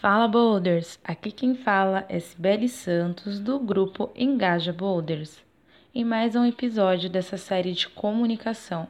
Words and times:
Fala 0.00 0.26
Boulders! 0.26 0.98
Aqui 1.04 1.30
quem 1.30 1.54
fala 1.54 2.06
é 2.08 2.18
Sibeli 2.18 2.70
Santos 2.70 3.38
do 3.38 3.58
grupo 3.58 4.10
Engaja 4.16 4.72
Boulders, 4.72 5.44
em 5.94 6.06
mais 6.06 6.34
um 6.34 6.46
episódio 6.46 7.10
dessa 7.10 7.36
série 7.36 7.74
de 7.74 7.86
comunicação. 7.86 8.88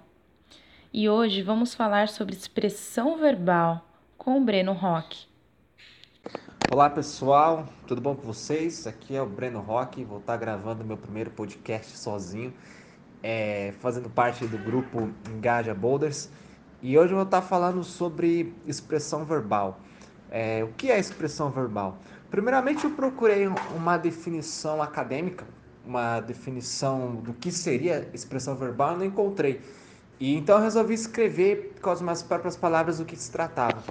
E 0.92 1.08
hoje 1.08 1.42
vamos 1.42 1.74
falar 1.74 2.06
sobre 2.06 2.36
expressão 2.36 3.18
verbal 3.18 3.84
com 4.16 4.40
o 4.40 4.44
Breno 4.44 4.72
Rock. 4.72 5.26
Olá 6.70 6.88
pessoal, 6.88 7.66
tudo 7.88 8.00
bom 8.00 8.14
com 8.14 8.22
vocês? 8.22 8.86
Aqui 8.86 9.16
é 9.16 9.20
o 9.20 9.26
Breno 9.26 9.58
Rock, 9.58 10.04
vou 10.04 10.20
estar 10.20 10.36
gravando 10.36 10.84
meu 10.84 10.96
primeiro 10.96 11.32
podcast 11.32 11.98
sozinho, 11.98 12.54
é, 13.20 13.74
fazendo 13.80 14.08
parte 14.08 14.46
do 14.46 14.58
grupo 14.58 15.10
Engaja 15.28 15.74
Boulders. 15.74 16.30
E 16.80 16.96
hoje 16.96 17.10
eu 17.10 17.16
vou 17.16 17.24
estar 17.24 17.42
falando 17.42 17.82
sobre 17.82 18.54
expressão 18.64 19.24
verbal. 19.24 19.80
É, 20.30 20.62
o 20.62 20.68
que 20.68 20.90
é 20.90 20.98
expressão 20.98 21.50
verbal? 21.50 21.98
Primeiramente, 22.30 22.84
eu 22.84 22.90
procurei 22.90 23.48
uma 23.74 23.96
definição 23.96 24.80
acadêmica, 24.80 25.44
uma 25.84 26.20
definição 26.20 27.16
do 27.16 27.32
que 27.32 27.50
seria 27.50 28.08
expressão 28.14 28.54
verbal, 28.54 28.96
não 28.96 29.04
encontrei. 29.04 29.60
E 30.20 30.36
então 30.36 30.60
resolvi 30.60 30.94
escrever 30.94 31.74
com 31.80 31.90
as 31.90 32.00
minhas 32.00 32.22
próprias 32.22 32.56
palavras 32.56 32.98
do 32.98 33.04
que 33.04 33.16
se 33.16 33.30
tratava. 33.32 33.82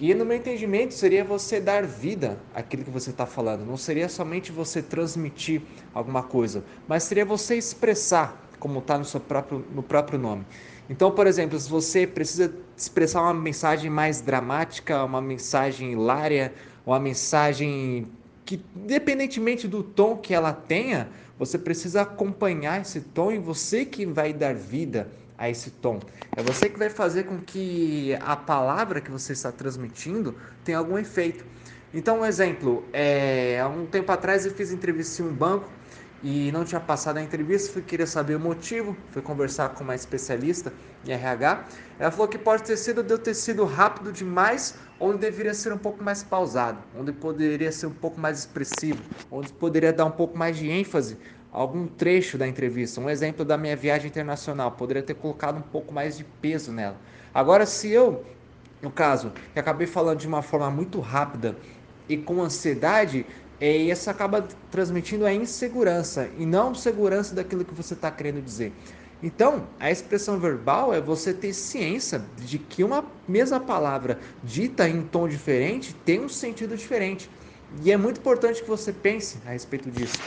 E 0.00 0.12
no 0.14 0.24
meu 0.24 0.36
entendimento 0.36 0.94
seria 0.94 1.22
você 1.22 1.60
dar 1.60 1.84
vida 1.84 2.38
àquilo 2.54 2.82
que 2.82 2.90
você 2.90 3.10
está 3.10 3.26
falando. 3.26 3.64
Não 3.64 3.76
seria 3.76 4.08
somente 4.08 4.50
você 4.50 4.82
transmitir 4.82 5.62
alguma 5.94 6.22
coisa, 6.22 6.64
mas 6.88 7.04
seria 7.04 7.24
você 7.24 7.56
expressar, 7.56 8.48
como 8.58 8.78
está 8.80 8.98
no 8.98 9.04
seu 9.04 9.20
próprio 9.20 9.64
no 9.70 9.82
próprio 9.82 10.18
nome. 10.18 10.44
Então, 10.88 11.10
por 11.10 11.26
exemplo, 11.26 11.58
se 11.58 11.68
você 11.68 12.06
precisa 12.06 12.54
expressar 12.76 13.22
uma 13.22 13.34
mensagem 13.34 13.90
mais 13.90 14.20
dramática, 14.20 15.02
uma 15.04 15.20
mensagem 15.20 15.92
hilária, 15.92 16.52
uma 16.84 17.00
mensagem 17.00 18.06
que, 18.44 18.64
independentemente 18.76 19.66
do 19.66 19.82
tom 19.82 20.16
que 20.16 20.32
ela 20.32 20.52
tenha, 20.52 21.08
você 21.38 21.58
precisa 21.58 22.02
acompanhar 22.02 22.80
esse 22.80 23.00
tom 23.00 23.32
e 23.32 23.38
você 23.38 23.84
que 23.84 24.06
vai 24.06 24.32
dar 24.32 24.54
vida 24.54 25.08
a 25.36 25.50
esse 25.50 25.70
tom. 25.70 26.00
É 26.34 26.42
você 26.42 26.68
que 26.68 26.78
vai 26.78 26.88
fazer 26.88 27.24
com 27.24 27.38
que 27.38 28.16
a 28.20 28.36
palavra 28.36 29.00
que 29.00 29.10
você 29.10 29.32
está 29.32 29.50
transmitindo 29.50 30.36
tenha 30.64 30.78
algum 30.78 30.96
efeito. 30.96 31.44
Então, 31.92 32.20
um 32.20 32.24
exemplo, 32.24 32.84
é, 32.92 33.60
há 33.60 33.68
um 33.68 33.86
tempo 33.86 34.10
atrás 34.12 34.46
eu 34.46 34.52
fiz 34.52 34.70
entrevista 34.70 35.22
em 35.22 35.26
um 35.26 35.32
banco 35.34 35.70
e 36.28 36.50
não 36.50 36.64
tinha 36.64 36.80
passado 36.80 37.18
a 37.18 37.22
entrevista, 37.22 37.72
fui 37.72 37.82
querer 37.82 38.08
saber 38.08 38.34
o 38.34 38.40
motivo, 38.40 38.96
fui 39.12 39.22
conversar 39.22 39.68
com 39.68 39.84
uma 39.84 39.94
especialista 39.94 40.72
em 41.06 41.12
RH. 41.12 41.64
Ela 42.00 42.10
falou 42.10 42.26
que 42.26 42.36
pode 42.36 42.64
ter 42.64 42.76
sido 42.76 43.00
de 43.00 43.14
eu 43.14 43.18
ter 43.18 43.32
sido 43.32 43.64
rápido 43.64 44.10
demais, 44.12 44.74
onde 44.98 45.18
deveria 45.18 45.54
ser 45.54 45.72
um 45.72 45.78
pouco 45.78 46.02
mais 46.02 46.24
pausado, 46.24 46.80
onde 46.98 47.12
poderia 47.12 47.70
ser 47.70 47.86
um 47.86 47.92
pouco 47.92 48.18
mais 48.18 48.40
expressivo, 48.40 49.00
onde 49.30 49.52
poderia 49.52 49.92
dar 49.92 50.04
um 50.04 50.10
pouco 50.10 50.36
mais 50.36 50.56
de 50.56 50.68
ênfase 50.68 51.16
a 51.52 51.60
algum 51.60 51.86
trecho 51.86 52.36
da 52.36 52.48
entrevista. 52.48 53.00
Um 53.00 53.08
exemplo 53.08 53.44
da 53.44 53.56
minha 53.56 53.76
viagem 53.76 54.08
internacional, 54.08 54.72
poderia 54.72 55.04
ter 55.04 55.14
colocado 55.14 55.58
um 55.58 55.62
pouco 55.62 55.94
mais 55.94 56.18
de 56.18 56.24
peso 56.24 56.72
nela. 56.72 56.96
Agora, 57.32 57.64
se 57.64 57.88
eu, 57.88 58.24
no 58.82 58.90
caso, 58.90 59.32
que 59.52 59.60
acabei 59.60 59.86
falando 59.86 60.18
de 60.18 60.26
uma 60.26 60.42
forma 60.42 60.72
muito 60.72 60.98
rápida 60.98 61.56
e 62.08 62.16
com 62.16 62.42
ansiedade, 62.42 63.24
é, 63.58 63.76
e 63.78 63.90
isso 63.90 64.10
acaba 64.10 64.42
transmitindo 64.70 65.24
a 65.24 65.32
insegurança 65.32 66.28
e 66.36 66.44
não 66.46 66.74
segurança 66.74 67.34
daquilo 67.34 67.64
que 67.64 67.74
você 67.74 67.94
está 67.94 68.10
querendo 68.10 68.42
dizer. 68.42 68.78
Então, 69.22 69.74
a 69.80 69.90
expressão 69.90 70.38
verbal 70.38 70.92
é 70.92 71.00
você 71.00 71.32
ter 71.32 71.52
ciência 71.54 72.18
de 72.36 72.58
que 72.58 72.84
uma 72.84 73.14
mesma 73.26 73.58
palavra 73.58 74.20
dita 74.42 74.88
em 74.88 75.02
tom 75.06 75.26
diferente 75.26 75.94
tem 75.94 76.20
um 76.20 76.28
sentido 76.28 76.76
diferente. 76.76 77.30
E 77.70 77.90
é 77.90 77.96
muito 77.96 78.18
importante 78.20 78.62
que 78.62 78.68
você 78.68 78.92
pense 78.92 79.40
a 79.46 79.50
respeito 79.50 79.90
disso. 79.90 80.22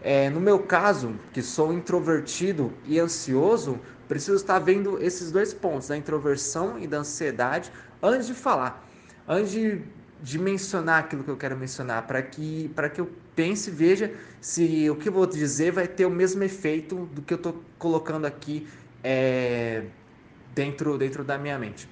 É, 0.00 0.28
no 0.28 0.40
meu 0.40 0.60
caso, 0.66 1.18
que 1.32 1.42
sou 1.42 1.72
introvertido 1.72 2.78
e 2.84 2.98
ansioso, 2.98 3.80
preciso 4.06 4.36
estar 4.36 4.58
vendo 4.58 5.02
esses 5.02 5.32
dois 5.32 5.54
pontos, 5.54 5.88
da 5.88 5.96
introversão 5.96 6.78
e 6.78 6.86
da 6.86 6.98
ansiedade, 6.98 7.72
antes 8.02 8.26
de 8.26 8.34
falar. 8.34 8.86
Antes 9.26 9.50
de 9.52 9.82
de 10.22 10.38
mencionar 10.38 11.00
aquilo 11.00 11.22
que 11.22 11.30
eu 11.30 11.36
quero 11.36 11.56
mencionar, 11.56 12.06
para 12.06 12.22
que, 12.22 12.70
que 12.94 13.00
eu 13.00 13.10
pense 13.34 13.70
e 13.70 13.72
veja 13.72 14.12
se 14.40 14.88
o 14.88 14.96
que 14.96 15.08
eu 15.08 15.12
vou 15.12 15.26
dizer 15.26 15.72
vai 15.72 15.86
ter 15.86 16.06
o 16.06 16.10
mesmo 16.10 16.42
efeito 16.42 17.06
do 17.06 17.22
que 17.22 17.34
eu 17.34 17.36
estou 17.36 17.62
colocando 17.78 18.24
aqui 18.24 18.66
é, 19.02 19.84
dentro, 20.54 20.96
dentro 20.96 21.24
da 21.24 21.36
minha 21.36 21.58
mente. 21.58 21.88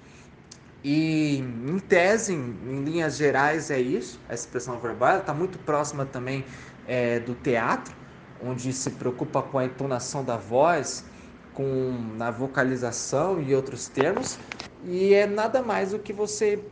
E 0.85 1.39
em 1.39 1.79
tese, 1.79 2.33
em, 2.33 2.59
em 2.67 2.85
linhas 2.85 3.17
gerais, 3.17 3.71
é 3.71 3.81
isso, 3.81 4.21
a 4.29 4.35
expressão 4.35 4.81
verbal 4.81 5.19
está 5.19 5.33
muito 5.33 5.59
próxima 5.59 6.05
também 6.05 6.45
é, 6.87 7.21
do 7.21 7.35
teatro, 7.35 7.95
onde 8.43 8.73
se 8.73 8.91
preocupa 8.91 9.43
com 9.43 9.59
a 9.59 9.65
entonação 9.65 10.25
da 10.25 10.37
voz, 10.37 11.05
com 11.53 12.15
na 12.17 12.31
vocalização 12.31 13.41
e 13.41 13.55
outros 13.55 13.89
termos, 13.89 14.39
e 14.83 15.15
é 15.15 15.27
nada 15.27 15.63
mais 15.63 15.93
do 15.93 15.99
que 15.99 16.13
você 16.13 16.65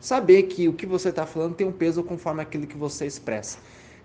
saber 0.00 0.44
que 0.44 0.68
o 0.68 0.72
que 0.72 0.86
você 0.86 1.08
está 1.08 1.26
falando 1.26 1.54
tem 1.54 1.66
um 1.66 1.72
peso 1.72 2.02
conforme 2.02 2.42
aquilo 2.42 2.66
que 2.66 2.76
você 2.76 3.06
expressa. 3.06 3.58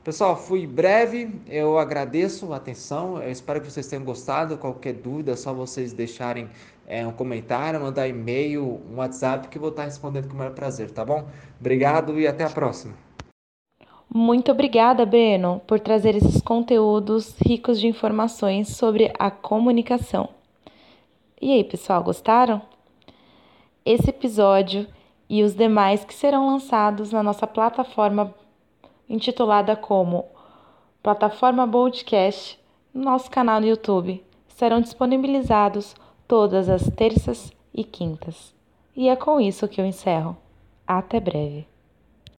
Pessoal, 0.03 0.35
fui 0.35 0.67
breve, 0.67 1.29
eu 1.47 1.77
agradeço 1.77 2.51
a 2.51 2.57
atenção, 2.57 3.21
eu 3.21 3.31
espero 3.31 3.61
que 3.61 3.71
vocês 3.71 3.87
tenham 3.87 4.03
gostado. 4.03 4.57
Qualquer 4.57 4.95
dúvida, 4.95 5.31
é 5.31 5.35
só 5.35 5.53
vocês 5.53 5.93
deixarem 5.93 6.49
é, 6.85 7.07
um 7.07 7.13
comentário, 7.13 7.79
mandar 7.79 8.07
e-mail, 8.07 8.81
um 8.91 8.97
WhatsApp, 8.97 9.47
que 9.47 9.57
eu 9.57 9.61
vou 9.61 9.69
estar 9.69 9.85
respondendo 9.85 10.27
com 10.27 10.33
o 10.33 10.37
maior 10.37 10.53
prazer, 10.53 10.91
tá 10.91 11.05
bom? 11.05 11.25
Obrigado 11.57 12.19
e 12.19 12.27
até 12.27 12.43
a 12.43 12.49
próxima. 12.49 12.93
Muito 14.13 14.51
obrigada, 14.51 15.05
Breno, 15.05 15.61
por 15.65 15.79
trazer 15.79 16.15
esses 16.15 16.41
conteúdos 16.41 17.35
ricos 17.39 17.79
de 17.79 17.87
informações 17.87 18.75
sobre 18.75 19.11
a 19.17 19.31
comunicação. 19.31 20.29
E 21.41 21.53
aí, 21.53 21.63
pessoal, 21.63 22.03
gostaram? 22.03 22.61
Esse 23.85 24.09
episódio 24.09 24.85
e 25.33 25.41
os 25.41 25.55
demais 25.55 26.05
que 26.05 26.13
serão 26.13 26.45
lançados 26.45 27.11
na 27.11 27.23
nossa 27.23 27.47
plataforma 27.47 28.31
intitulada 29.09 29.75
como 29.75 30.25
Plataforma 31.01 31.67
Podcast, 31.67 32.59
no 32.93 33.05
nosso 33.05 33.31
canal 33.31 33.59
no 33.59 33.65
YouTube. 33.65 34.23
Serão 34.47 34.79
disponibilizados 34.79 35.95
todas 36.27 36.69
as 36.69 36.87
terças 36.91 37.51
e 37.73 37.83
quintas. 37.83 38.53
E 38.95 39.09
é 39.09 39.15
com 39.15 39.41
isso 39.41 39.67
que 39.67 39.81
eu 39.81 39.85
encerro. 39.87 40.37
Até 40.85 41.19
breve. 41.19 41.72